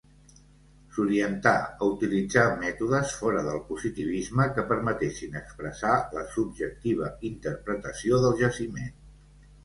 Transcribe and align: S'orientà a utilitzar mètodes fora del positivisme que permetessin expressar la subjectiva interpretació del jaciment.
S'orientà 0.93 1.51
a 1.81 1.89
utilitzar 1.89 2.45
mètodes 2.61 3.11
fora 3.17 3.43
del 3.47 3.59
positivisme 3.67 4.47
que 4.55 4.63
permetessin 4.71 5.37
expressar 5.41 5.91
la 6.15 6.23
subjectiva 6.37 7.11
interpretació 7.31 8.23
del 8.25 8.35
jaciment. 8.41 8.97